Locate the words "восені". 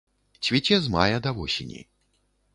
1.41-1.85